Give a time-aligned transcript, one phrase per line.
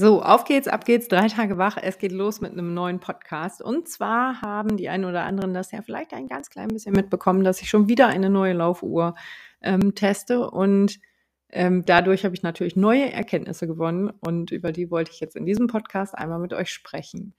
[0.00, 1.76] So, auf geht's, ab geht's, 3 Tage wach.
[1.76, 3.60] Es geht los mit 'nem neuen Podcast.
[3.60, 7.42] Und zwar haben die einen oder anderen das ja vielleicht ein ganz klein bisschen mitbekommen,
[7.42, 9.16] dass ich schon wieder eine neue Laufuhr,
[9.60, 11.00] ähm, teste und,
[11.50, 15.46] ähm, dadurch habe ich natürlich neue Erkenntnisse gewonnen und über die wollte ich jetzt in
[15.46, 17.34] diesem Podcast einmal mit euch sprechen.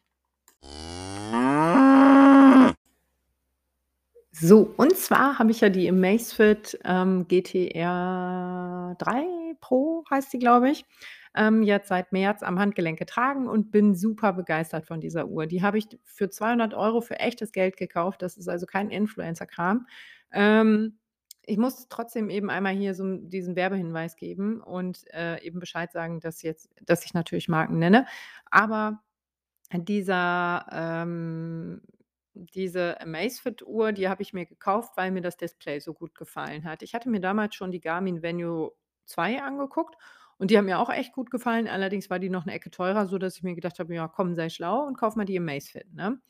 [4.31, 9.23] So, und zwar habe ich ja die Amazfit, ähm, GTR 3
[9.61, 10.85] Pro heißt die, glaube ich,
[11.39, 15.47] ähm, jetzt seit März am Handgelenk getragen und bin super begeistert von dieser Uhr.
[15.47, 18.21] Die habe ich für 200 Euro für echtes Geld gekauft.
[18.21, 19.87] Das ist also kein Influencer-Kram.
[20.33, 20.99] Ähm,
[21.45, 26.19] ich muss trotzdem eben einmal hier so diesen Werbehinweis geben und, äh, eben Bescheid sagen,
[26.19, 28.05] dass jetzt dass ich natürlich Marken nenne.
[28.51, 29.01] Aber
[29.73, 31.81] dieser ähm,
[32.33, 36.83] diese Amazfit-Uhr, die habe ich mir gekauft, weil mir das Display so gut gefallen hat.
[36.83, 38.71] Ich hatte mir damals schon die Garmin Venue
[39.05, 39.95] 2 angeguckt
[40.39, 41.67] und die haben mir auch echt gut gefallen.
[41.67, 44.49] Allerdings war die noch 'ne Ecke teurer, sodass ich mir gedacht habe: „Ja, komm, sei
[44.49, 46.21] schlau und kauf mal die Amazfit“, ne?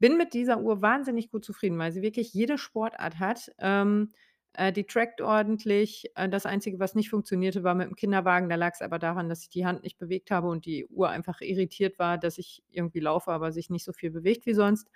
[0.00, 3.52] Bin mit dieser Uhr wahnsinnig gut zufrieden, weil sie wirklich jede Sportart hat.
[3.60, 4.10] Ähm,
[4.54, 6.06] äh, die trackt ordentlich.
[6.16, 8.48] Äh, das Einzige, was nicht funktionierte, war mit'm Kinderwagen.
[8.50, 11.40] Da lag's aber daran, dass ich die Hand nicht bewegt habe und die Uhr einfach
[11.40, 14.90] irritiert war, dass ich irgendwie laufe, aber sich nicht so viel bewegt wie sonst.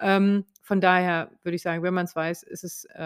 [0.00, 2.96] Ähm, von daher würde ich sagen, wenn man's weiß, ist es äh,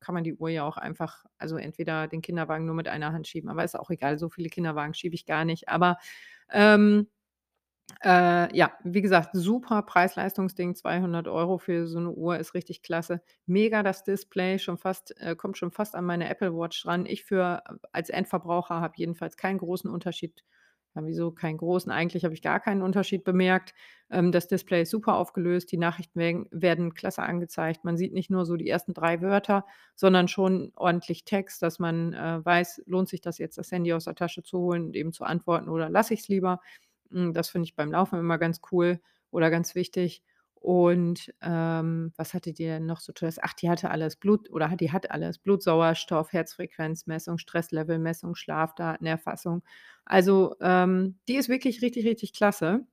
[0.00, 3.28] kann man die Uhr ja auch einfach also entweder den Kinderwagen nur mit einer Hand
[3.28, 5.68] schieben, aber ist auch egal, so viele Kinderwagen schiebe ich gar nicht.
[5.68, 5.98] Aber,
[6.50, 7.08] ähm,
[8.04, 13.22] äh, ja, wie gesagt, super Preis-Leistungs-Ding, 200 Euro für so 'ne Uhr ist richtig klasse.
[13.46, 17.06] Mega das Display, schon fast äh, kommt schon fast an meine Apple Watch ran.
[17.06, 17.62] Ich für
[17.92, 20.44] als Endverbraucher habe jedenfalls keinen großen Unterschied
[20.96, 21.92] ja, wieso keinen großen?
[21.92, 23.74] Eigentlich habe ich gar keinen Unterschied bemerkt.
[24.10, 27.84] Ähm, das Display ist super aufgelöst, die Nachrichten werden werden klasse angezeigt.
[27.84, 32.12] Man sieht nicht nur so die ersten 3 Wörter, sondern schon ordentlich Text, dass man,
[32.14, 35.12] äh, weiß, lohnt sich das jetzt, das Handy aus der Tasche zu holen und eben
[35.12, 36.60] zu antworten oder lasse ich's lieber?
[37.10, 40.22] Hm, das finde ich beim Laufen immer ganz cool oder ganz wichtig.
[40.60, 43.38] Und, ähm, was hatte die denn noch so Tolles?
[43.42, 49.62] Ach, die hatte alles Blut oder die hat alles Blutsauerstoff, Herzfrequenzmessung, Stresslevelmessung, Schlafdatenerfassung.
[50.04, 52.86] Also, ähm, die ist wirklich richtig, richtig klasse.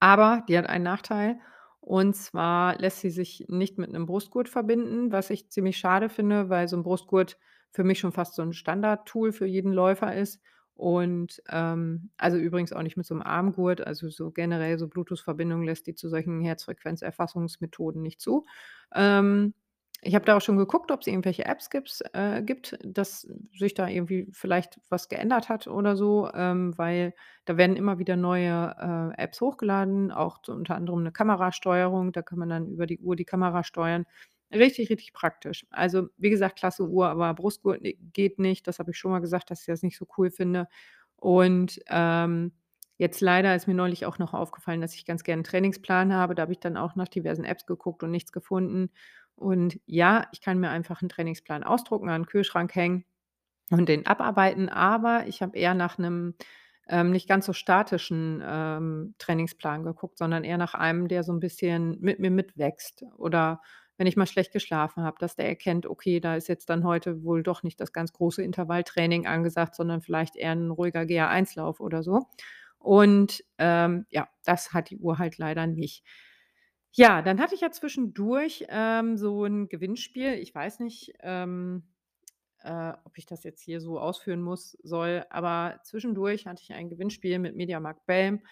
[0.00, 1.38] Aber die hat einen Nachteil
[1.80, 6.48] und zwar lässt sie sich nicht mit 'nem Brustgurt verbinden, was ich ziemlich schade finde,
[6.50, 7.38] weil so 'n Brustgurt
[7.70, 10.40] für mich schon fast so 'n Standardtool für jeden Läufer ist.
[10.80, 15.62] Und, ähm also übrigens auch nicht mit so 'nem Armgurt, also so generell so Bluetooth-Verbindung
[15.62, 18.46] lässt die zu solchen Herzfrequenzerfassungsmethoden nicht zu.
[18.94, 19.52] Ähm,
[20.02, 23.86] ich habe da auch schon geguckt, ob's irgendwelche Apps gibt's äh, gibt, dass sich da
[23.88, 27.12] irgendwie vielleicht was geändert hat oder so, ähm, weil
[27.44, 32.12] da werden immer wieder neue, äh, Apps hochgeladen, auch so unter anderem 'ne Kamerasteuerung.
[32.12, 34.06] Da kann man dann über die Uhr die Kamera steuern.
[34.52, 35.64] Richtig, richtig praktisch.
[35.70, 37.80] Also, wie gesagt, klasse Uhr, aber Brustgurt,
[38.12, 38.66] geht nicht.
[38.66, 40.66] Das habe ich schon mal gesagt, dass ich das nicht so cool finde.
[41.16, 42.52] Und, ähm,
[42.96, 46.34] jetzt leider ist mir neulich auch noch aufgefallen, dass ich ganz gern 'n Trainingsplan habe.
[46.34, 48.90] Da habe ich dann auch nach diversen Apps geguckt und nichts gefunden.
[49.36, 53.04] Und ja, ich kann mir einfach 'n Trainingsplan ausdrucken, an 'n Kühlschrank hängen
[53.70, 56.34] und den abarbeiten, aber ich habe eher nach 'nem,
[56.88, 61.40] ähm, nicht ganz so statischen, ähm, Trainingsplan geguckt, sondern eher nach einem, der so 'n
[61.40, 63.04] bisschen mit mir mitwächst.
[63.18, 63.62] Oder
[64.00, 67.22] wenn ich mal schlecht geschlafen habe, dass der erkennt: „Okay, da ist jetzt dann heute
[67.24, 72.02] wohl doch nicht das ganz große Intervalltraining angesagt, sondern vielleicht eher 'n ruhiger GA1-Lauf oder
[72.02, 72.26] so.“
[72.80, 76.04] Und, ähm, ja, das hat die Uhr halt leider nicht.
[76.92, 80.34] Ja, dann hatte ich ja zwischendurch, ähm, so 'n Gewinnspiel.
[80.34, 81.84] Ich weiß nicht, ähm,
[82.64, 86.90] äh, ob ich das jetzt hier so ausführen muss soll, aber zwischendurch hatte ich ein
[86.90, 88.42] Gewinnspiel mit Mediamarkt Belm.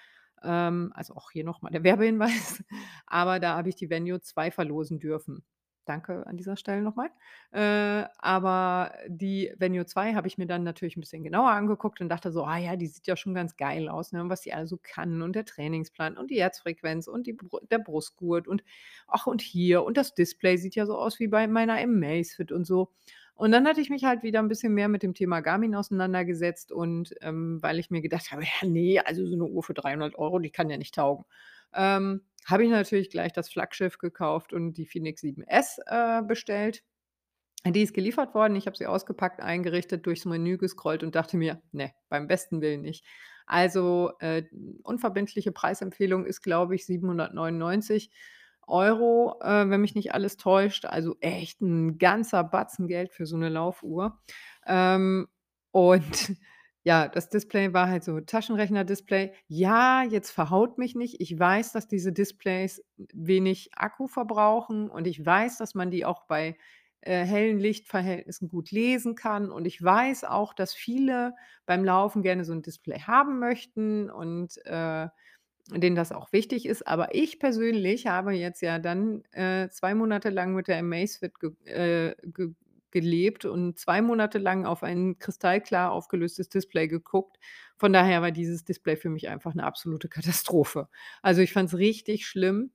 [0.45, 2.63] Ähm, also auch hier noch mal der Werbehinweis.
[3.07, 5.45] Aber da habe ich die Venue 2 verlosen dürfen.
[5.85, 7.09] Danke an dieser Stelle noch mal.
[7.51, 12.11] Äh, aber die Venue 2 habe ich mir dann natürlich 'n bisschen genauer angeguckt und
[12.11, 14.69] dachte so: „Ah ja, die sieht ja schon ganz geil aus, ne, was die alles
[14.69, 17.39] so kann und der Trainingsplan und die Herzfrequenz und die
[17.71, 18.63] der Brustgurt und
[19.07, 22.67] ach und hier und das Display sieht ja so aus wie bei meiner Amazfit und
[22.67, 22.93] so.“
[23.39, 26.73] Und dann hatte ich mich halt wieder 'n bisschen mehr mit dem Thema Garmin auseinandergesetzt
[26.73, 30.17] und, ähm, weil ich mir gedacht habe: „Ja, ne, also so 'ne Uhr für 300
[30.19, 31.25] Euro, die kann ja nicht taugen.“
[31.73, 36.83] Ähm, habe ich natürlich gleich das Flaggschiff gekauft und die Fenix 7S, äh, bestellt.
[37.67, 38.57] Die ist geliefert worden.
[38.57, 42.83] Ich habe sie ausgepackt, eingerichtet, durchs Menü gescrollt und dachte mir: „Ne, beim besten Willen
[42.83, 43.05] nicht.“
[43.47, 44.45] Also, äh,
[44.85, 48.11] unverbindliche Preisempfehlung ist, glaube ich, 799 €,
[49.43, 50.85] äh, wenn mich nicht alles täuscht.
[50.87, 54.19] Also echt 'n ganzer Batzen Geld für so 'ne Laufuhr.
[54.67, 55.29] Ähm,
[55.73, 56.03] und
[56.85, 59.33] ja, das Display war halt so Taschenrechner-Display.
[59.49, 61.21] Ja, jetzt verhaut mich nicht.
[61.21, 62.83] Ich weiß, dass diese Displays
[63.13, 66.57] wenig Akku verbrauchen und ich weiß, dass man die auch bei
[67.03, 69.51] äh, hellen Lichtverhältnissen gut lesen kann.
[69.51, 71.35] Und ich weiß auch, dass viele
[71.67, 75.09] beim Laufen gerne so 'n Display haben möchten und, äh,
[75.75, 76.87] denen das auch wichtig ist.
[76.87, 81.51] Aber ich persönlich habe jetzt ja dann, äh, 2 Monate lang mit der Amazfit ge
[81.67, 82.51] äh, ge
[82.91, 87.39] gelebt und 2 Monate lang auf ein kristallklar aufgelöstes Display geguckt.
[87.77, 90.89] Von daher war dieses Display für mich einfach 'ne absolute Katastrophe.
[91.23, 92.71] Also, ich fand's richtig schlimm.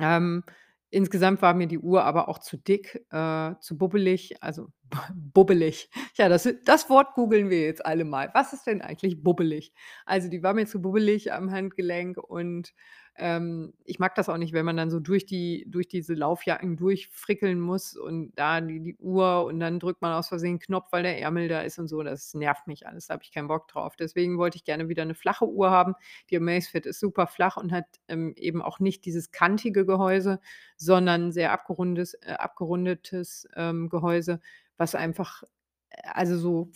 [0.00, 0.44] Ähm,
[0.90, 4.68] insgesamt war mir die Uhr aber auch zu dick, äh, zu bubbelig, also
[5.14, 5.90] bubbelig.
[6.14, 8.30] Ja, das das Wort googeln wir jetzt alle mal.
[8.34, 9.72] Was ist denn eigentlich bubbelig?
[10.04, 12.72] Also, die war mir zu bubbelig am Handgelenk und,
[13.18, 16.76] ähm, ich mag das auch nicht, wenn man dann so durch die durch diese Laufjacken
[16.76, 21.02] durchfrickeln muss und da die die Uhr und dann drückt man aus Versehen Knopf, weil
[21.02, 22.02] der Ärmel da ist und so.
[22.02, 23.96] Das nervt mich alles, da habe ich keinen Bock drauf.
[23.96, 25.94] Deswegen wollte ich gerne wieder 'ne flache Uhr haben.
[26.30, 30.38] Die Amazfit ist super flach und hat, ähm, eben auch nicht dieses kantige Gehäuse,
[30.76, 34.40] sondern sehr abgerundes äh, abgerundetes, ähm, Gehäuse,
[34.78, 35.42] was einfach,
[35.90, 36.70] äh, also so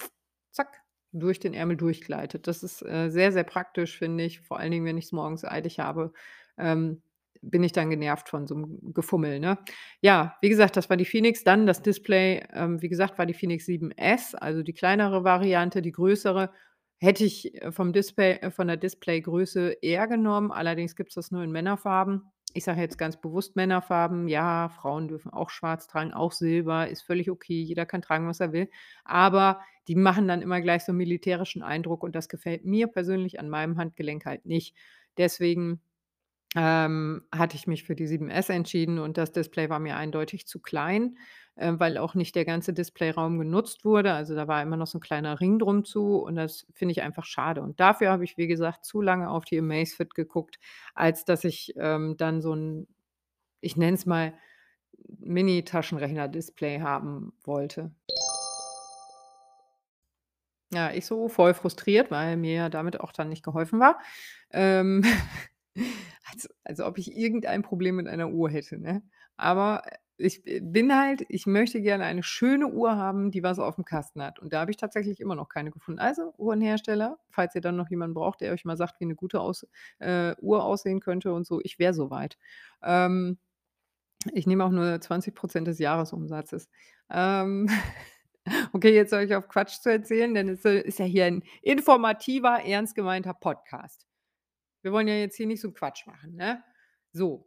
[0.53, 0.81] zack,
[1.13, 2.47] durch den Ärmel durchgleitet.
[2.47, 4.41] Das ist, äh, sehr, sehr praktisch, finde ich.
[4.41, 6.13] Vor allen Dingen, wenn ich's morgens eilig habe,
[6.59, 7.03] ähm,
[7.43, 9.59] bin ich dann genervt von so 'nem Gefummel, ne?
[10.03, 11.43] Ja, wie gesagt, das war die Phoenix.
[11.45, 15.83] Dann das Display, ähm, wie gesagt, war die Phoenix 7S, also die kleinere Variante.
[15.83, 16.51] Die größere
[17.01, 20.53] hätte ich, äh, vom Display äh, von der Displaygröße eher genommen.
[20.53, 22.31] Allerdings gibt's das nur in Männerfarben.
[22.55, 24.27] Ich sage jetzt ganz bewusst Männerfarben.
[24.27, 27.61] Ja, Frauen dürfen auch schwarz tragen, auch Silber, ist völlig okay.
[27.63, 28.69] Jeder kann tragen, was er will.
[29.05, 33.39] Aber die machen dann immer gleich so 'n militärischen Eindruck und das gefällt mir persönlich
[33.39, 34.75] an meinem Handgelenk halt nicht.
[35.17, 35.81] Deswegen,
[36.57, 40.61] ähm, hatte ich mich für die 7S entschieden und das Display war mir eindeutig zu
[40.61, 41.17] klein,
[41.57, 44.13] äh, weil auch nicht der ganze Displayraum genutzt wurde.
[44.15, 47.03] Also, da war immer noch so 'n kleiner Ring drum zu und das finde ich
[47.03, 47.63] einfach schade.
[47.63, 50.59] Und dafür habe ich, wie gesagt, zu lange auf die Amazfit geguckt,
[50.95, 52.89] als dass ich, ähm, dann so 'n,
[53.63, 54.35] ich nenne es mal,
[55.21, 57.93] Mini-Taschenrechner-Display haben wollte.
[60.73, 63.99] Ja, ich so voll frustriert, weil mir ja damit auch dann nicht geholfen war.
[64.53, 65.03] Ähm,
[66.31, 69.03] als als ob ich irgendein Problem mit einer Uhr hätte, ne?
[69.37, 73.59] Aber, äh, ich b bin halt ich möchte gerne eine schöne Uhr haben, die was
[73.59, 74.39] aufm Kasten hat.
[74.39, 75.99] Und da habe ich tatsächlich immer noch keine gefunden.
[76.01, 79.41] Also, Uhrenhersteller, falls ihr dann noch jemanden braucht, der euch mal sagt, wie 'ne gute
[79.41, 79.67] aus
[80.01, 82.37] äh, Uhr aussehen könnte und so, ich wäre so weit.
[82.83, 83.39] Ähm,
[84.35, 86.69] ich nehme auch nur 20 % des Jahresumsatzes.
[87.11, 87.69] Ähm,
[88.75, 91.43] okay, jetzt höre ich auf, Quatsch zu erzählen, denn es soll ist ja hier 'n
[91.63, 94.05] informativer, ernst gemeinter Podcast.
[94.83, 96.63] Wir wollen ja jetzt hier nicht so Quatsch machen, ne?
[97.13, 97.47] So,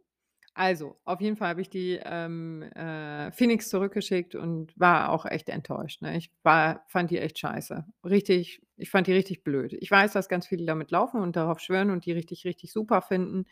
[0.56, 5.48] also, auf jeden Fall habe ich die, ähm, äh, Phoenix zurückgeschickt und war auch echt
[5.48, 6.16] enttäuscht, ne?
[6.16, 7.84] Ich war fand die echt scheiße.
[8.04, 9.72] Richtig ich fand die richtig blöd.
[9.80, 13.02] Ich weiß, dass ganz viele damit laufen und darauf schwören und die richtig, richtig super
[13.02, 13.44] finden.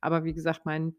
[0.00, 0.94] Aber wie gesagt, mein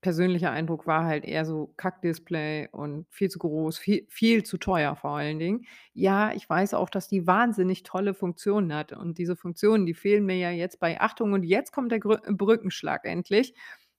[0.00, 4.96] persönlicher Eindruck war halt eher so Kack-Display und viel zu groß, vie viel zu teuer
[4.96, 5.66] vor allen Dingen.
[5.92, 10.26] Ja, ich weiß auch, dass die wahnsinnig tolle Funktionen hat und diese Funktionen, die fehlen
[10.26, 13.54] mir ja jetzt bei Achtung und jetzt kommt der Grü Brückenschlag endlich.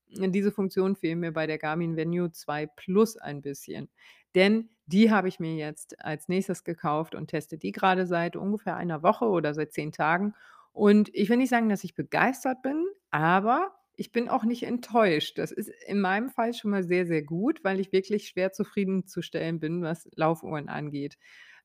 [0.09, 3.89] Diese Funktionen fehlen mir bei der Garmin Venue 2 Plus ein bisschen.
[4.35, 8.75] Denn die habe ich mir jetzt als Nächstes gekauft und teste die grade seit ungefähr
[8.75, 10.33] einer Woche oder seit 10 Tagen.
[10.73, 13.71] Und ich will nicht sagen, dass ich begeistert bin, aber
[14.01, 15.37] ich bin auch nicht enttäuscht.
[15.37, 19.59] Das ist in meinem Fall schon mal sehr, sehr gut, weil ich wirklich schwer zufriedenzustellen
[19.59, 21.17] bin, was Laufuhren angeht.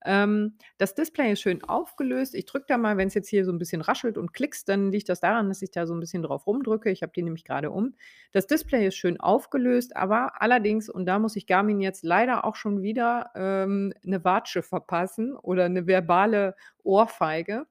[0.05, 2.35] Ähm, das Display ist schön aufgelöst.
[2.35, 5.09] Ich drücke da mal wenn's jetzt hier so 'n bisschen raschelt und klickst, dann liegt
[5.09, 6.90] das daran, dass ich da so 'n bisschen drauf rumdrücke.
[6.90, 7.95] Ich habe die nämlich grade um.
[8.33, 12.57] Das Display ist schön aufgelöst, aber allerdings, und da muss ich Garmin jetzt leider auch
[12.57, 17.66] schon wieder, ähm, 'ne Watsche verpassen oder 'ne verbale Ohrfeige.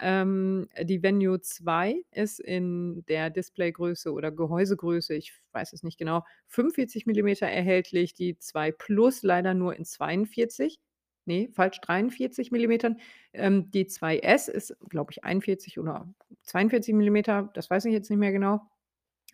[0.00, 6.24] Ähm, die Venue 2 ist in der Displaygröße oder Gehäusegröße, ich weiß es nicht genau,
[6.48, 10.78] 45 mm erhältlich, die 2 Plus leider nur in 42
[11.28, 12.96] ne, falsch, 43 mm.
[13.34, 16.08] Ähm, die 2S ist, glaube ich, 41 oder
[16.42, 18.62] 42 mm, das weiß ich jetzt nicht mehr genau.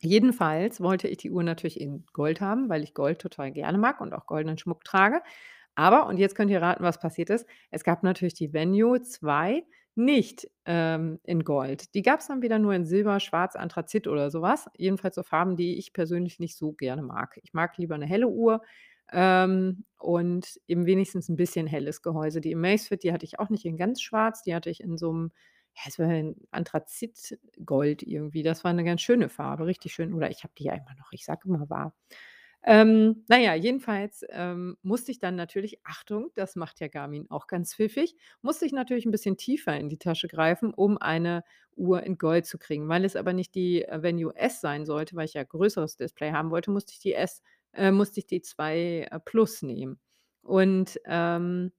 [0.01, 4.01] Jedenfalls wollte ich die Uhr natürlich in Gold haben, weil ich Gold total gerne mag
[4.03, 5.23] und auch goldenen Schmuck trage.
[5.77, 9.65] Aber, und jetzt könnt ihr raten, was passiert ist, es gab natürlich die Venue 2
[9.97, 11.95] nicht, ähm, in Gold.
[11.95, 14.69] Die gab's dann wieder nur in Silber, Schwarz, Anthrazit oder so was.
[14.77, 17.39] Jedenfalls so Farben, die ich persönlich nicht so gerne mag.
[17.43, 18.63] Ich mag lieber 'ne helle Uhr,
[19.13, 22.41] ähm, und eben wenigstens 'n bisschen helles Gehäuse.
[22.41, 25.13] Die Amazfit, die hatte ich auch nicht in ganz schwarz, die hatte ich in so
[25.13, 25.33] 'nem,
[25.77, 28.43] ja, es war 'n Anthrazitgold irgendwie.
[28.43, 30.15] Das war 'ne ganz schöne Farbe, richtig schön.
[30.15, 31.95] Oder ich habe die ja immer noch, ich sage immer wahr.
[32.67, 37.47] Ähm, na ja, jedenfalls, ähm, musste ich dann natürlich Achtung, das macht ja Garmin auch
[37.47, 41.45] ganz pfiffig, musste ich natürlich 'n bisschen tiefer in die Tasche greifen, um eine
[41.77, 42.89] Uhr in Gold zu kriegen.
[42.89, 46.33] Weil es aber nicht die, äh, Venue S sein sollte, weil ich ja größeres Display
[46.33, 47.43] haben wollte, musste ich die S
[47.75, 49.99] äh, musste ich die 2, äh, Plus nehmen.
[50.43, 51.73] Und, ähm,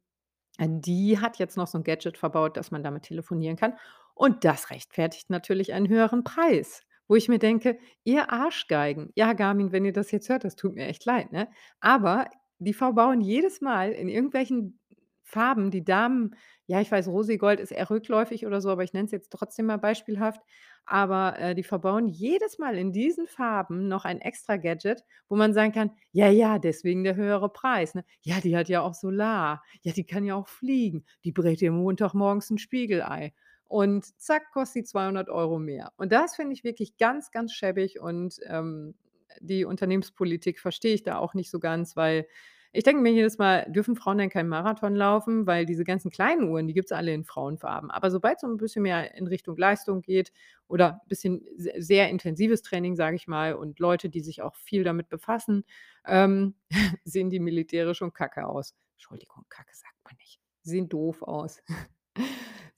[0.60, 3.76] äh, die hat jetzt noch so 'n Gadget verbaut, dass man damit telefonieren kann.
[4.16, 9.72] Und das rechtfertigt natürlich einen höheren Preis, wo ich mir denke: „Ihr Arschgeigen.“ Ja, Garmin,
[9.72, 11.48] wenn ihr das jetzt hört, das tut mir echt leid, ne?
[11.80, 12.28] Aber
[12.60, 14.80] die verbauen jedes Mal in irgendwelchen
[15.24, 16.36] Farben die Damen
[16.68, 19.68] ja, ich weiß, Rosi-Gold ist eher rückläufig oder so, aber ich nenne es jetzt trotzdem
[19.68, 20.42] mal beispielhaft.
[20.88, 25.54] Aber, äh, die verbauen jedes Mal in diesen Farben noch ein extra Gadget, wo man
[25.54, 28.04] sagen kann: „Ja, ja, deswegen der höhere Preis, ne?
[28.22, 29.64] Ja, die hat ja auch Solar.
[29.82, 31.06] Ja, die kann ja auch fliegen.
[31.24, 33.32] Die brät dir Montagmorgens 'n Spiegelei.“
[33.68, 35.92] Und zack, kostet die 200 € mehr.
[35.98, 38.96] Und das finde ich wirklich ganz, ganz schäbig und, ähm,
[39.42, 42.26] die Unternehmenspolitik verstehe ich da auch nicht so ganz, weil
[42.72, 46.50] ich denke mir jedes Mal: „Dürfen Frauen denn keinen Marathon laufen?“ Weil diese ganzen kleinen
[46.50, 47.90] Uhren, die gibt's alle in Frauenfarben.
[47.92, 50.32] Aber sobald's so 'n bisschen mehr in Richtung Leistung geht
[50.68, 54.84] oder bisschen se sehr intensives Training, sage ich mal, und Leute, die sich auch viel
[54.84, 55.64] damit befassen,
[56.06, 56.56] ähm,
[57.06, 58.76] sehen die militärisch und kacke aus.
[58.96, 60.40] Entschuldigung, Kacke sagt man nicht.
[60.64, 61.62] Sehen doof aus.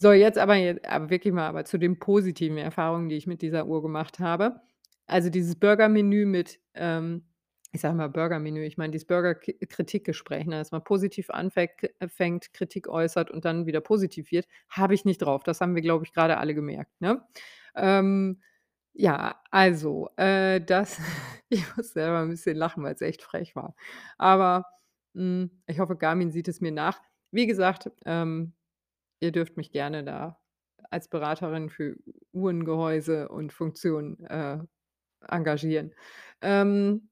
[0.02, 3.42] So, jetzt aber je aber wirklich mal aber zu den positiven Erfahrungen, die ich mit
[3.42, 4.62] dieser Uhr gemacht habe.
[5.08, 7.24] Also, dieses Burgermenü mit, ähm
[7.74, 12.40] ich sage mal Burgermenü, ich meine dieses Burger-Ki Kritikgespräch, ne, dass man positiv anfängt äh,
[12.54, 15.44] Kritik äußert und dann wieder positiv wird, habe ich nicht drauf.
[15.44, 17.22] Das haben wir, glaube ich, grade alle gemerkt, ne?
[17.76, 18.42] Ähm,
[18.94, 21.00] ja, also, äh, das
[21.50, 23.76] ich muss selber 'n bisschen lachen, weil's echt frech war.
[24.18, 24.66] Aber,
[25.16, 27.02] hm, ich hoffe, Garmin sieht es mir nach.
[27.32, 28.54] Wie gesagt, ähm,
[29.22, 30.40] ihr dürft mich gerne da
[30.92, 31.96] als Beraterin für
[32.34, 34.60] Uhrengehäuse und Funktionen, äh,
[35.30, 35.94] engagieren.
[36.42, 37.10] Ähm,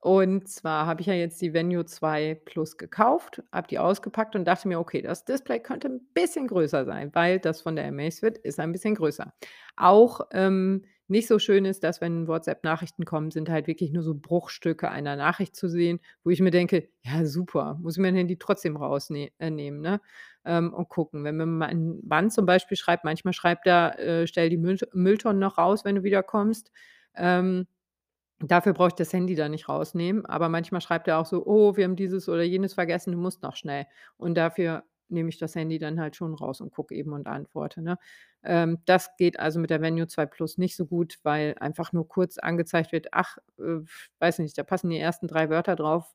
[0.00, 4.44] und zwar habe ich ja jetzt die Venue 2 Plus gekauft, habe die ausgepackt und
[4.46, 8.38] dachte mir: „Okay, das Display könnte 'n bisschen größer sein“, weil das von der Amazfit
[8.38, 9.32] ist ein bisschen größer.
[9.76, 14.14] Auch, ähm, nicht so schön ist, dass, wenn WhatsApp-Nachrichten kommen, sind halt wirklich nur so
[14.14, 18.38] Bruchstücke einer Nachricht zu sehen, wo ich mir denke: „Ja, super, muss ich mein Handy
[18.38, 20.00] trotzdem rausne äh, ne,
[20.44, 24.50] ähm, und gucken.“ Wenn mir mein Mann zum Beispiel schreibt manchmal schreibt er, äh: „Stell
[24.50, 26.70] die Müllto Mülltonnen noch raus, wenn du wiederkommst.“
[27.16, 27.66] Ähm,
[28.40, 31.76] dafür brauche ich das Handy dann nicht rausnehmen, aber manchmal schreibt er auch so: „Oh,
[31.76, 33.86] wir haben dieses oder jenes vergessen, du musst noch schnell.“
[34.18, 37.82] Und dafür nehme ich das Handy dann halt schon raus und gucke eben und antworte,
[37.82, 37.98] ne?
[38.42, 42.08] Ähm, das geht also mit der Venue 2 Plus nicht so gut, weil einfach nur
[42.08, 43.80] kurz angezeigt wird: „Ach, äh,
[44.20, 46.14] weiß nicht, da passen die ersten 3 Wörter drauf,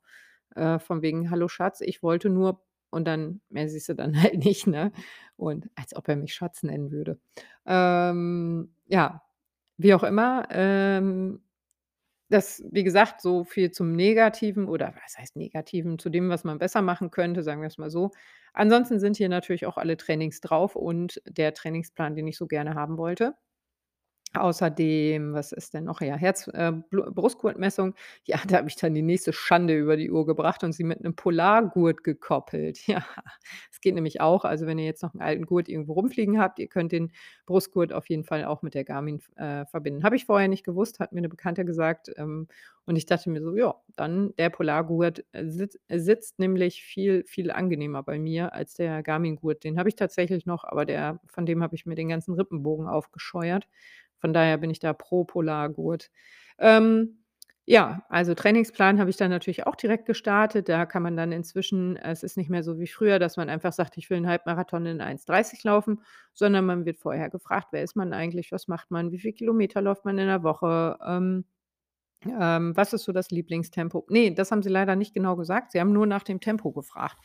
[0.55, 4.35] äh, von wegen: ‚Hallo Schatz, ich wollte nur‘“ und dann mehr siehst du dann halt
[4.45, 4.91] nicht, ne?
[5.37, 7.19] Und als ob er mich Schatz nennen würde.
[7.65, 9.21] Ähm, ja,
[9.77, 11.41] wie auch immer, ähm,
[12.31, 16.59] das wie gesagt, so viel zum Negativen oder was heißt Negativen, zu dem, was man
[16.59, 18.11] besser machen könnte, sagen wir's mal so.
[18.53, 22.75] Ansonsten sind hier natürlich auch alle Trainings drauf und der Trainingsplan, den ich so gerne
[22.75, 23.35] haben wollte.
[24.33, 25.99] Außerdem, was ist denn noch?
[25.99, 27.95] Ja, Herz äh, Brustgurtmessung.
[28.25, 31.01] Ja, da habe ich dann die nächste Schande über die Uhr gebracht und sie mit
[31.01, 32.79] 'nem Polargurt gekoppelt.
[32.87, 33.05] Ja,
[33.71, 34.45] es geht nämlich auch.
[34.45, 37.11] Also, wenn ihr jetzt noch 'n alten Gurt irgendwo rumfliegen habt, ihr könnt den
[37.45, 40.03] Brustgurt auf jeden Fall auch mit der Garmin äh, verbinden.
[40.03, 42.47] Habe ich vorher nicht gewusst, hat mir 'ne Bekannte gesagt, ähm,
[42.85, 47.51] und ich dachte mir so: „Ja, dann der Polargurt, äh, sitz sitzt nämlich viel, viel
[47.51, 51.61] angenehmer bei mir als der Garmin-Gurt.“ Den habe ich tatsächlich noch, aber der von dem
[51.63, 53.67] habe ich mir den ganzen Rippenbogen aufgescheuert.
[54.21, 56.11] Von daher bin ich da pro Polargurt.
[56.59, 57.17] Ähm,
[57.65, 60.67] ja, also Trainingsplan habe ich dann natürlich auch direkt gestartet.
[60.69, 63.73] Da kann man dann inzwischen es ist nicht mehr so wie früher, dass man einfach
[63.73, 66.01] sagt: „Ich will 'n Halbmarathon in 1,30 laufen“,
[66.33, 68.51] sondern man wird vorher gefragt: „Wer ist man eigentlich?
[68.51, 69.11] Was macht man?
[69.11, 70.97] Wie viel Kilometer läuft man in der Woche?
[71.05, 71.45] Ähm,
[72.27, 75.71] ähm, was ist so das Lieblingstempo?“ Ne, das haben sie leider nicht genau gesagt.
[75.71, 77.17] Sie haben nur nach dem Tempo gefragt,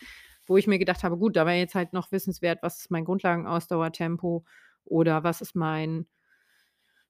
[0.47, 3.05] wo ich mir gedacht habe: „Gut, da wäre jetzt halt noch wissenswert, was ist mein
[3.05, 4.45] Grundlagenausdauertempo
[4.85, 6.07] oder was ist mein,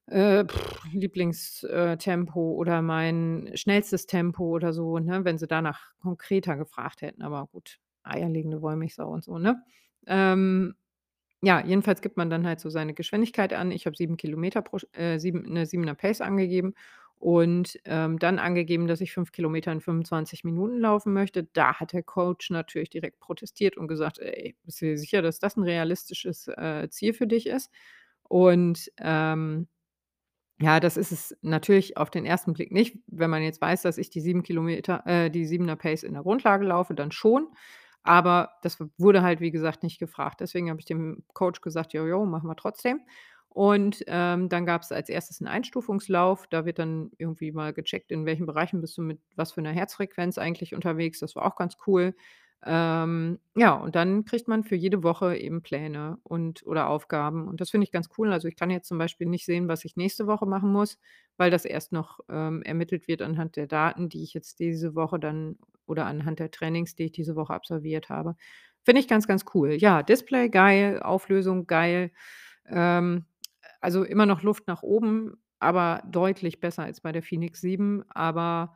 [0.07, 0.45] äh,
[0.93, 7.01] Lieblings äh, Tempo oder mein schnellstes Tempo oder so“, ne, wenn sie danach konkreter gefragt
[7.01, 7.21] hätten.
[7.23, 9.63] Aber gut, eierlegende Wollmilchsau und so, ne?
[10.07, 10.75] Ähm,
[11.43, 13.71] ja, jedenfalls gibt man dann halt so seine Geschwindigkeit an.
[13.71, 16.73] Ich habe 7 Kilometer pro äh, 7 'ne 7er Pace angegeben
[17.19, 21.43] und, ähm, dann angegeben, dass ich 5 Kilometer in 25 Minuten laufen möchte.
[21.53, 25.39] Da hat der Coach natürlich direkt protestiert und gesagt: „Ey, bist du dir sicher, dass
[25.39, 27.71] das 'n realistisches, äh, Ziel für dich ist?“
[28.23, 29.67] Und, ähm,
[30.59, 32.97] ja, das ist es natürlich auf den ersten Blick nicht.
[33.07, 36.23] Wenn man jetzt weiß, dass ich die 7 Kilometer äh, die 7er Pace in der
[36.23, 37.47] Grundlage laufe, dann schon.
[38.03, 40.39] Aber das wurde halt, wie gesagt, nicht gefragt.
[40.41, 43.01] Deswegen habe ich dem Coach gesagt: „Jo, jo, machen wir trotzdem.“
[43.49, 46.47] Und, ähm, dann gab's als Erstes 'n Einstufungslauf.
[46.47, 49.71] Da wird dann irgendwie mal gecheckt, in welchen Bereichen bist du mit was für 'ner
[49.73, 51.19] Herzfrequenz eigentlich unterwegs.
[51.19, 52.15] Das war auch ganz cool.
[52.65, 57.61] Ähm, ja, und dann kriegt man für jede Woche eben Pläne und oder Aufgaben und
[57.61, 58.31] das finde ich ganz cool.
[58.33, 60.97] Also, ich kann jetzt zum Beispiel nicht sehen, was ich nächste Woche machen muss,
[61.37, 65.19] weil das erst noch, ähm, ermittelt wird anhand der Daten, die ich jetzt diese Woche
[65.19, 68.35] dann oder anhand der Trainings, die ich diese Woche absolviert habe.
[68.83, 69.73] Finde ich ganz, ganz cool.
[69.73, 72.11] Ja, Display geil, Auflösung geil.
[72.67, 73.25] Ähm,
[73.81, 78.03] also, immer noch Luft nach oben, aber deutlich besser als bei der Phoenix 7.
[78.09, 78.75] Aber,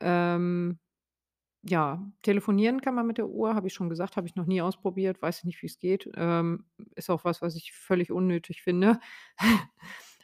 [0.00, 0.78] ähm,
[1.64, 4.60] ja, telefonieren kann man mit der Uhr, habe ich schon gesagt, habe ich noch nie
[4.62, 6.10] ausprobiert, weiß ich nicht, wie's geht.
[6.16, 6.64] Ähm,
[6.96, 8.98] ist auch was, was ich völlig unnötig finde.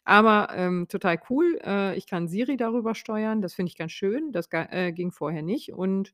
[0.05, 1.59] Aber, ähm, total cool.
[1.65, 4.33] Äh, ich kann Siri darüber steuern, das finde ich ganz schön.
[4.33, 6.13] Das äh, ging vorher nicht und,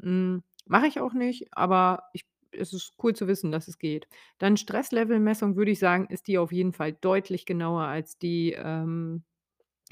[0.00, 2.24] hm, mache ich auch nicht, aber ich
[2.54, 4.06] es ist cool zu wissen, dass es geht.
[4.38, 9.24] Dann Stresslevelmessung würde ich sagen, ist die auf jeden Fall deutlich genauer als die, ähm,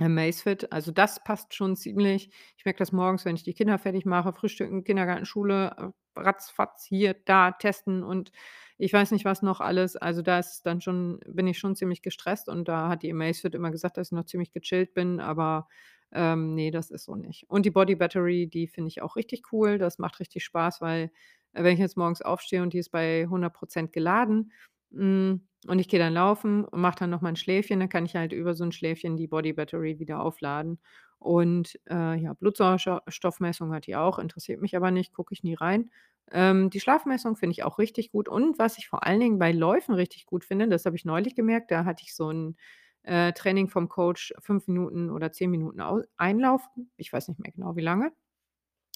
[0.00, 0.73] Amazfit.
[0.73, 2.30] Also, das passt schon ziemlich.
[2.57, 5.75] Ich merke das morgens, wenn ich die Kinder fertig mache, Frühstücken, Kindergarten, Schule,
[6.16, 8.33] äh, ratzfatz, hier, da, testen und
[8.78, 9.97] ich weiß nicht was noch alles.
[9.97, 13.54] Also, da ist dann schon bin ich schon ziemlich gestresst und da hat die Amazfit
[13.54, 15.69] immer gesagt, dass ich noch ziemlich gechillt bin, aber,
[16.12, 17.45] ähm, ne, das ist so nicht.
[17.49, 19.78] Und die Body Battery, die finde ich auch richtig cool.
[19.78, 21.11] Das macht richtig Spaß, weil,
[21.52, 24.52] äh, wenn ich jetzt morgens aufstehe und die ist bei 100 % geladen,
[24.92, 28.06] hm, und ich gehe dann laufen und mache dann noch mal 'n Schläfchen, dann kann
[28.06, 30.80] ich halt über so 'n Schläfchen die Body Battery wieder aufladen.
[31.18, 35.54] Und, äh, ja, Blutsauerscho Stoffmessung hat die auch, interessiert mich aber nicht, gucke ich nie
[35.54, 35.90] rein.
[36.32, 39.52] Ähm, die Schlafmessung finde ich auch richtig gut und was ich vor allen Dingen bei
[39.52, 42.56] Läufen richtig gut finde, das habe ich neulich gemerkt, da hatte ich so 'n,
[43.02, 46.90] äh, Training vom Coach, 5 Minuten oder 10 Minuten au einlaufen.
[46.96, 48.12] Ich weiß nicht mehr genau, wie lange.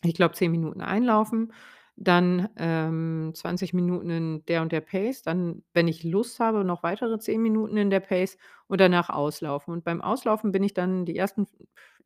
[0.05, 1.53] Ich glaube, 10 Minuten einlaufen,
[1.97, 6.83] dann, ähm, 20 Minuten in der und der Pace, dann, wenn ich Lust habe, noch
[6.83, 8.37] weitere 10 Minuten in der Pace
[8.67, 9.73] und danach auslaufen.
[9.73, 11.47] Und beim Auslaufen bin ich dann die ersten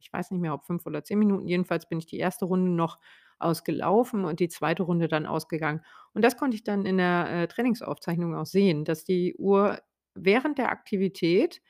[0.00, 2.44] ich weiß nicht mehr, ob 5 oder 10 Minuten, jedenfalls bin ich die 1.
[2.44, 2.98] Runde noch
[3.40, 4.82] ausgelaufen und die 2.
[4.82, 5.82] Runde dann ausgegangen.
[6.14, 9.80] Und das konnte ich dann in der, äh, Trainingsaufzeichnung auch sehen, dass die Uhr
[10.14, 11.60] während der Aktivität,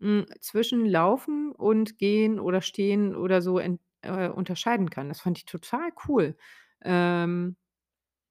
[0.00, 5.08] hm, zwischen Laufen und Gehen oder Stehen oder so äh, unterscheiden kann.
[5.08, 6.36] Das fand ich total cool.
[6.82, 7.56] Ähm,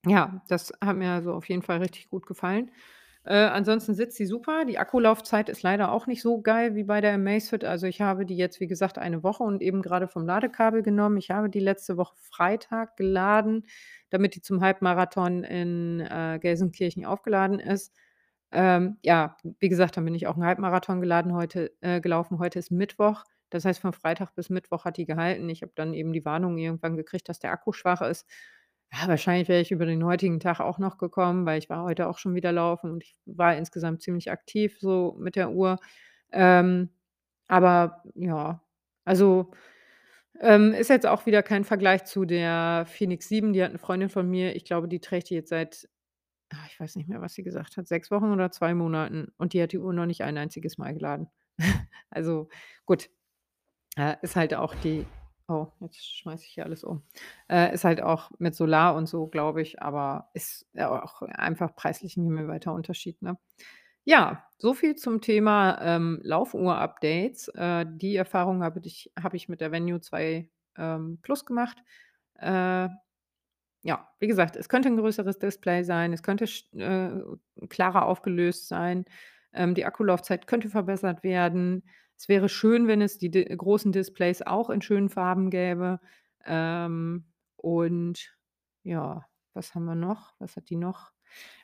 [0.07, 2.71] ja, das hat mir also auf jeden Fall richtig gut gefallen.
[3.25, 4.65] Äh, ansonsten sitzt sie super.
[4.65, 7.63] Die Akkulaufzeit ist leider auch nicht so geil wie bei der Amazfit.
[7.65, 11.17] Also, ich habe die jetzt, wie gesagt, eine Woche und eben grade vom Ladekabel genommen.
[11.17, 13.65] Ich habe die letzte Woche Freitag geladen,
[14.11, 17.95] damit die zum Halbmarathon in, äh, Gelsenkirchen aufgeladen ist.
[18.51, 22.37] Ähm, ja, wie gesagt, dann bin ich auch 'n Halbmarathon geladen heute äh, gelaufen.
[22.39, 23.23] Heute ist Mittwoch.
[23.49, 25.49] Das heißt, von Freitag bis Mittwoch hat die gehalten.
[25.49, 28.27] Ich habe dann eben die Warnung irgendwann gekriegt, dass der Akku schwach ist.
[29.01, 32.07] Ja, wahrscheinlich wäre ich über den heutigen Tag auch noch gekommen, weil ich war heute
[32.07, 35.79] auch schon wieder laufen und ich war insgesamt ziemlich aktiv so mit der Uhr.
[36.31, 36.89] Ähm,
[37.47, 38.61] aber ja,
[39.05, 39.51] also,
[40.41, 43.53] ähm, ist jetzt auch wieder kein Vergleich zu der Phoenix 7.
[43.53, 45.89] Die hat 'ne Freundin von mir, ich glaube, die trägt die jetzt seit
[46.53, 49.53] ah, ich weiß nicht mehr, was sie gesagt hat, 6 Wochen oder 2 Monaten und
[49.53, 51.29] die hat die Uhr noch nicht ein einziges Mal geladen.
[52.11, 52.49] Also,
[52.85, 53.09] gut.
[53.97, 55.05] Äh, ist halt auch die
[55.47, 57.03] oh, jetzt schmeiße ich hier alles um.
[57.49, 61.75] Äh, ist halt auch mit Solar und so, glaube ich, aber ist ja auch einfach
[61.75, 63.37] preislich 'n himmelweiter Unterschied, ne?
[64.05, 67.49] Ja, so viel zum Thema, ähm, Laufuhr-Updates.
[67.49, 71.77] Äh, die Erfahrung habe ich habe ich mit der Venue 2, ähm, Plus gemacht.
[72.39, 72.89] Äh,
[73.83, 76.45] ja, wie gesagt, es könnte 'n größeres Display sein, es könnte
[76.77, 79.05] äh, klarer aufgelöst sein.
[79.53, 81.83] Ähm, die Akkulaufzeit könnte verbessert werden.
[82.17, 85.99] Es wäre schön, wenn es die di großen Displays auch in schönen Farben gäbe.
[86.45, 87.25] Ähm,
[87.57, 88.35] und
[88.83, 90.33] ja, was haben wir noch?
[90.39, 91.11] Was hat die noch?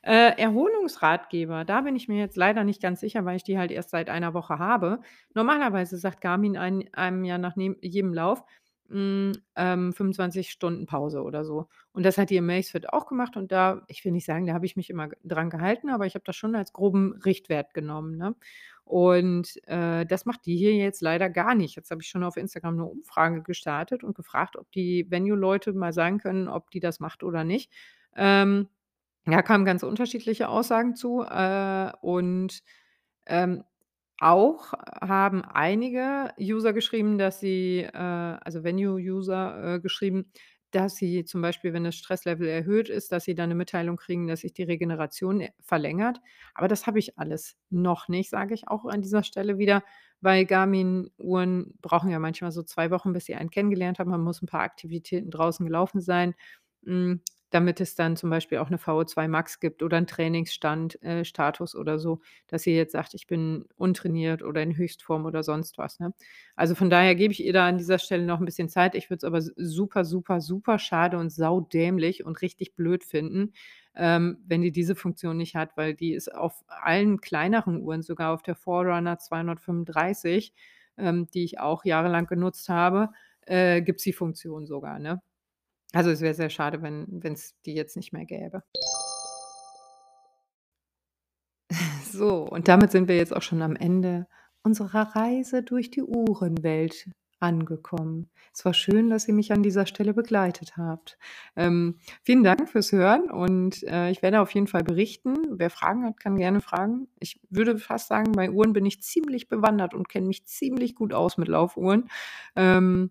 [0.02, 3.70] Äh, Erholungsratgeber, da bin ich mir jetzt leider nicht ganz sicher, weil ich die halt
[3.70, 5.00] erst seit einer Woche habe.
[5.34, 8.44] Normalerweise sagt Garmin ein einem ja nach jedem Lauf,
[8.88, 11.68] hm, ähm, 25 Stunden Pause oder so.
[11.92, 14.66] Und das hat die Amazfit auch gemacht und da ich will nicht sagen, da habe
[14.66, 18.34] ich mich immer dran gehalten, aber ich habe das schon als groben Richtwert genommen, ne?
[18.92, 21.76] Und, äh, das macht die hier jetzt leider gar nicht.
[21.76, 25.94] Jetzt habe ich schon auf Instagram 'ne Umfrage gestartet und gefragt, ob die Venue-Leute mal
[25.94, 27.72] sagen können, ob die das macht oder nicht.
[28.16, 28.68] Ähm,
[29.26, 32.62] da kamen ganz unterschiedliche Aussagen zu, äh, und,
[33.26, 33.64] ähm,
[34.20, 40.26] auch haben einige User geschrieben, dass sie äh, also Venue-User, äh, geschrieben,
[40.74, 44.26] dass sie zum Beispiel, wenn das Stresslevel erhöht ist, dass sie dann 'ne Mitteilung kriegen,
[44.28, 46.20] dass sich die Regeneration, äh, verlängert.
[46.54, 49.84] Aber das habe ich alles noch nicht, sage ich auch an dieser Stelle wieder,
[50.20, 54.10] weil Garmin-Uhren brauchen ja manchmal so 2 Wochen, bis sie einen kennengelernt haben.
[54.10, 56.34] Man muss 'n paar Aktivitäten draußen gelaufen sein.
[57.52, 61.76] Damit es dann zum Beispiel auch 'ne VO2 Max gibt oder 'n Trainingsstand äh, Status
[61.76, 66.00] oder so, dass sie jetzt sagt: „Ich bin untrainiert oder in Höchstform“ oder sonst was,
[66.00, 66.14] ne?
[66.56, 68.94] Also, von daher gebe ich ihr da an dieser Stelle noch 'n bisschen Zeit.
[68.94, 73.52] Ich würde es aber super, super, super schade und saudämlich und richtig blöd finden,
[73.94, 78.32] ähm, wenn die diese Funktion nicht hat, weil die ist auf allen kleineren Uhren, sogar
[78.32, 80.54] auf der Forerunner 235,
[80.96, 83.10] ähm, die ich auch jahrelang genutzt habe,
[83.42, 85.20] äh, gibt's die Funktion sogar, ne?
[85.92, 88.62] Also, es wäre sehr schade, wenn wenn's die jetzt nicht mehr gäbe.
[92.12, 94.26] So, und damit sind wir jetzt auch schon am Ende
[94.62, 97.08] unserer Reise durch die Uhrenwelt
[97.40, 98.30] angekommen.
[98.54, 101.18] Es war schön, dass ihr mich an dieser Stelle begleitet habt.
[101.56, 105.36] Ähm, vielen Dank fürs Hören und, äh, ich werde auf jeden Fall berichten.
[105.50, 107.08] Wer Fragen hat, kann gerne fragen.
[107.18, 111.12] Ich würde fast sagen, bei Uhren bin ich ziemlich bewandert und kenne mich ziemlich gut
[111.12, 112.08] aus mit Laufuhren.
[112.54, 113.10] Ähm,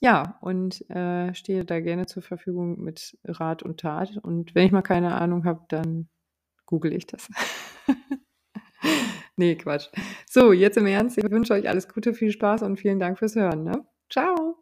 [0.00, 4.16] ja, und, äh, stehe da gerne zur Verfügung mit Rat und Tat.
[4.22, 6.08] Und wenn ich mal keine Ahnung habe, dann
[6.66, 7.28] google ich das.
[9.36, 9.88] Ne, Quatsch.
[10.26, 13.36] So, jetzt im Ernst, ich wünsche euch alles Gute, viel Spaß und vielen Dank fürs
[13.36, 13.86] Hören, ne?
[14.10, 14.58] Tschau.